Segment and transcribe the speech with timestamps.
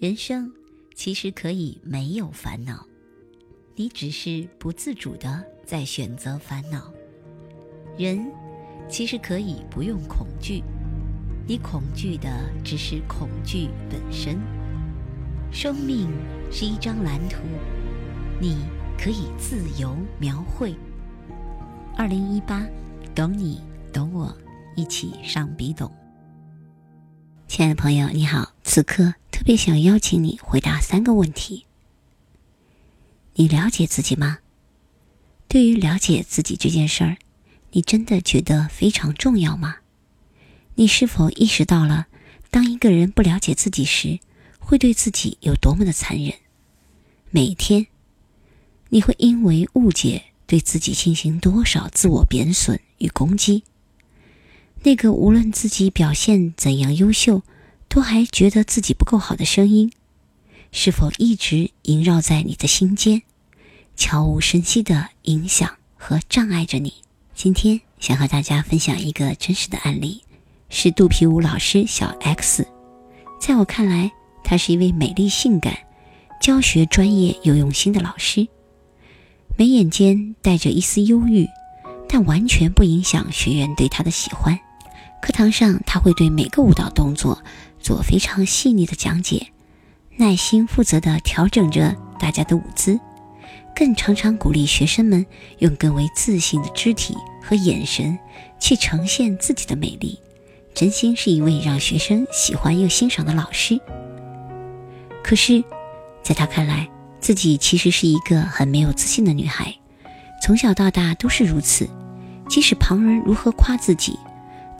[0.00, 0.52] 人生
[0.94, 2.86] 其实可以没有烦恼，
[3.74, 6.92] 你只是不自主的在选择烦恼。
[7.96, 8.24] 人
[8.88, 10.62] 其实可以不用恐惧，
[11.48, 12.28] 你恐惧的
[12.64, 14.38] 只是恐惧本身。
[15.50, 16.08] 生命
[16.48, 17.38] 是一张蓝图，
[18.40, 18.56] 你
[18.96, 20.76] 可以自由描绘。
[21.96, 22.64] 二零一八，
[23.16, 23.60] 懂你，
[23.92, 24.32] 懂我，
[24.76, 25.92] 一起上笔懂。
[27.48, 31.64] 亲爱的朋友，你好，此刻特别想邀请你回答三个问题：
[33.34, 34.38] 你了解自己吗？
[35.46, 37.18] 对于了解自己这件事儿，
[37.70, 39.76] 你真的觉得非常重要吗？
[40.74, 42.08] 你是否意识到了，
[42.50, 44.18] 当一个人不了解自己时，
[44.58, 46.34] 会对自己有多么的残忍？
[47.30, 47.86] 每天，
[48.88, 53.62] 你会因为误解对自己进行多少自我贬损与攻击？
[54.82, 57.42] 那个无论自己表现怎样优秀，
[57.88, 59.90] 都还觉得自己不够好的声音，
[60.72, 63.22] 是否一直萦绕在你的心间，
[63.96, 66.92] 悄无声息地影响和障碍着你？
[67.34, 70.22] 今天想和大家分享一个真实的案例，
[70.68, 72.66] 是肚皮舞老师小 X。
[73.40, 74.10] 在我看来，
[74.44, 75.76] 她是一位美丽、性感、
[76.40, 78.46] 教学专业又用心的老师，
[79.56, 81.48] 眉眼间带着一丝忧郁，
[82.08, 84.58] 但完全不影响学员对她的喜欢。
[85.20, 87.42] 课堂上，他会对每个舞蹈动作
[87.80, 89.48] 做非常细腻的讲解，
[90.16, 92.98] 耐心负责地调整着大家的舞姿，
[93.74, 95.24] 更常常鼓励学生们
[95.58, 98.18] 用更为自信的肢体和眼神
[98.60, 100.18] 去呈现自己的美丽。
[100.74, 103.80] 真心是一位让学生喜欢又欣赏的老师。
[105.22, 105.62] 可是，
[106.22, 106.88] 在他看来，
[107.20, 109.74] 自己其实是一个很没有自信的女孩，
[110.42, 111.88] 从小到大都是如此，
[112.48, 114.18] 即使旁人如何夸自己。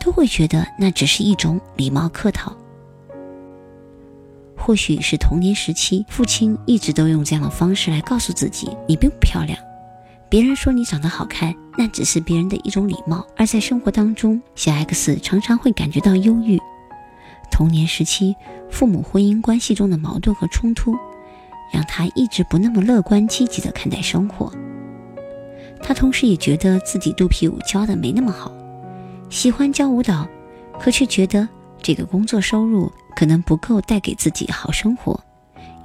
[0.01, 2.57] 都会觉得那只是一种礼貌客套。
[4.69, 9.59] 或许是童年时期，父亲一直都用这样的方式来告诉自己：你并不漂亮。
[10.29, 13.27] 别人说你长得好看，那只是别人的一种礼貌。
[13.35, 16.61] 而在生活当中，小 X 常常会感觉到忧郁。
[17.51, 18.37] 童年时期，
[18.71, 20.95] 父母婚姻关系中的矛盾和冲突，
[21.73, 24.53] 让他一直不那么乐观积极的看待生活。
[25.83, 28.53] 他同时也觉得自己肚皮舞教的没那么好。
[29.31, 30.29] 喜欢教舞蹈，
[30.79, 31.49] 可却觉得
[31.81, 35.21] 这个工作收入可能不够带给自己好生活，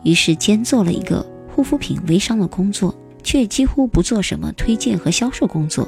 [0.03, 5.87] 于是兼做了一个护肤品微商的工作，却几乎不做什么推荐和销售工作，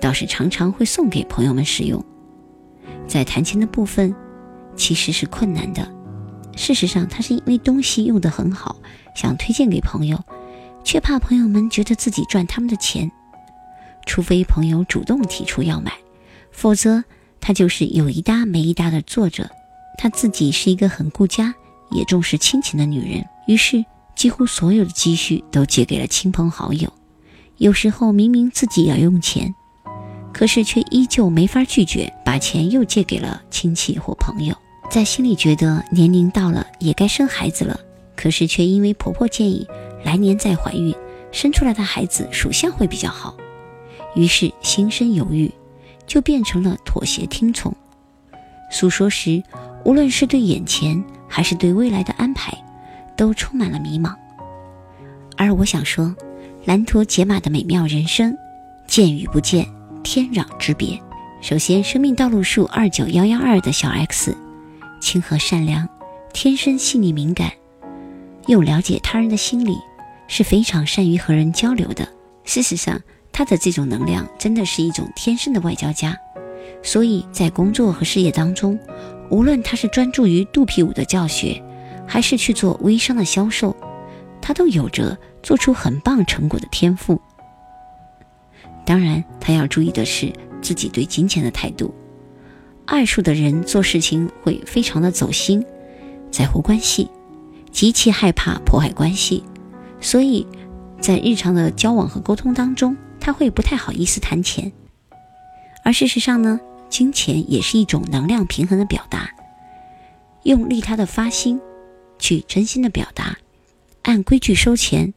[0.00, 2.02] 倒是常常会送给朋友们使用。
[3.06, 4.14] 在谈钱的部分，
[4.74, 5.86] 其实是困难的。
[6.56, 8.76] 事实上，他是因为东西用得很好，
[9.14, 10.18] 想推荐给朋友，
[10.82, 13.12] 却怕朋友们觉得自己赚他们的钱，
[14.06, 15.92] 除非朋友主动提出要买。
[16.50, 17.04] 否则，
[17.38, 19.50] 他就是有一搭没一搭的做着。
[19.96, 21.54] 她自己是一个很顾家，
[21.90, 23.84] 也重视亲情的女人，于是
[24.14, 26.92] 几乎所有的积蓄都借给了亲朋好友。
[27.58, 29.54] 有时候明明自己要用钱，
[30.32, 34.54] 可是却依旧没法拒绝，把钱又借给了亲戚或朋友。
[34.90, 37.78] 在心里觉得年龄到了，也该生孩子了，
[38.16, 39.66] 可是却因为婆婆建议
[40.04, 40.94] 来年再怀孕，
[41.32, 43.36] 生出来的孩子属相会比较好，
[44.14, 45.50] 于是心生犹豫。
[46.06, 47.74] 就变成了妥协听从。
[48.70, 49.42] 诉说时，
[49.84, 52.52] 无论是对眼前还是对未来的安排，
[53.16, 54.14] 都充满了迷茫。
[55.36, 56.14] 而我想说，
[56.64, 58.36] 蓝图解码的美妙人生，
[58.86, 59.66] 见与不见，
[60.02, 60.98] 天壤之别。
[61.42, 64.34] 首先，生命道路数二九幺幺二的小 X，
[65.00, 65.86] 亲和善良，
[66.32, 67.52] 天生细腻敏感，
[68.46, 69.76] 又了解他人的心理，
[70.26, 72.08] 是非常善于和人交流的。
[72.44, 72.98] 事实上，
[73.30, 76.16] 他的这种能量真的是一种天生的外交家，
[76.82, 78.78] 所以在工作和事业当中，
[79.30, 81.62] 无论他是专注于肚皮舞的教学，
[82.06, 83.74] 还是去做微商的销售，
[84.40, 87.20] 他都有着做出很棒成果的天赋。
[88.84, 91.94] 当然，他要注意的是自己对金钱的态度。
[92.86, 95.64] 二数的人做事情会非常的走心，
[96.30, 97.10] 在乎关系，
[97.70, 99.42] 极其害怕破坏关系，
[100.00, 100.46] 所以
[101.00, 102.96] 在日常的交往和沟通当中。
[103.20, 104.70] 他会不太好意思谈钱，
[105.82, 106.60] 而事实上呢，
[106.94, 109.28] 金钱也是一种能量平衡的表达。
[110.44, 111.60] 用利他的发心，
[112.20, 113.36] 去真心的表达，
[114.02, 115.12] 按规矩收钱，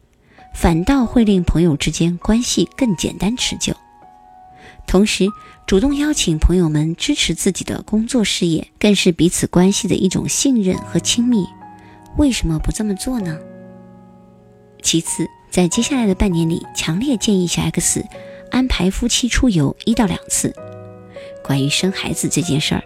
[0.56, 3.76] 反倒会令朋友之间关系更简单持久。
[4.88, 5.28] 同时，
[5.68, 11.46] 主动邀请朋友们支持自己的工作事业，更是彼此关系的一种信任和亲密。
[12.18, 13.38] 为什么不这么做呢？
[14.82, 15.28] 其次。
[15.52, 18.04] 在接下来的半年里，强烈建议小 X
[18.50, 20.54] 安排夫妻出游一到两次。
[21.44, 22.84] 关于生孩子这件事儿，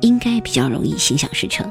[0.00, 1.70] 应该比较容易心想事成。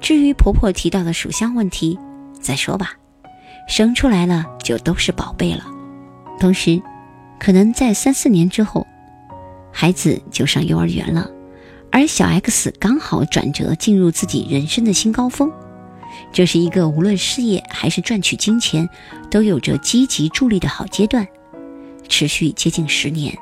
[0.00, 1.98] 至于婆婆提到的属相问题，
[2.40, 2.94] 再说吧，
[3.68, 5.66] 生出来了就都是宝贝了。
[6.38, 6.80] 同时，
[7.38, 8.86] 可能在三四年之后，
[9.72, 11.30] 孩子就上幼儿园了，
[11.92, 15.50] 而小 X 刚好转折进入自己人生的新高峰。
[16.32, 18.88] 这是一个无论事业还是赚取金钱
[19.30, 21.26] 都有着积极助力的好阶段，
[22.08, 23.36] 持续接近十年，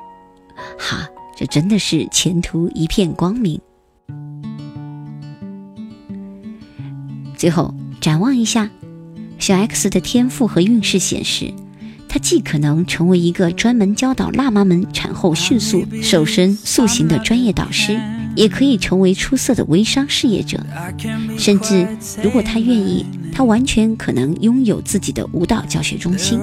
[0.77, 1.07] 哈，
[1.39, 3.61] 这真的是前途一片光明。
[7.37, 8.69] 最后展望一下，
[9.37, 11.53] 小 X 的天赋和运势显示，
[12.09, 17.97] 他既可能成为一个专门教导辣妈们产后迅速瘦身塑形的专业导师。
[18.35, 20.63] 也可以成为出色的微商事业者，
[21.37, 21.85] 甚至
[22.23, 26.39] 如果他愿意，他完全可能拥有自己的舞蹈教学中心。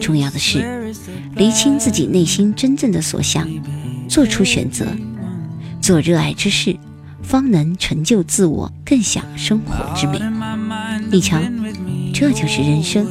[0.00, 0.92] 重要的是，
[1.36, 3.46] 厘清自己内心真正的所向，
[4.10, 4.86] 做出选择，
[5.80, 6.76] 做热爱之事，
[7.22, 10.20] 方能成就自我，更享生活之美。
[11.12, 11.38] 你瞧，
[12.12, 13.06] 这就是人生。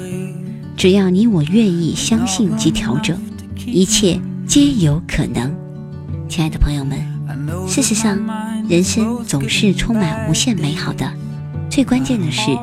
[0.76, 3.18] 只要你我愿意相信及调整，
[3.66, 5.50] 一切皆有可能。
[6.28, 7.00] 亲爱的朋友们。
[7.66, 8.20] 事实上，
[8.68, 11.10] 人生总是充满无限美好的。
[11.70, 12.58] 最关键的是，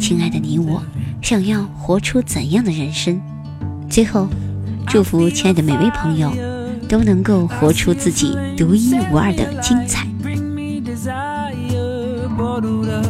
[0.00, 0.82] 亲爱的你我，
[1.20, 3.20] 想要活出怎样的人生？
[3.90, 4.28] 最后，
[4.86, 6.32] 祝福亲爱的每位朋友
[6.88, 10.06] 都能够活出自己独一无二的精彩。
[12.36, 13.06] bottled up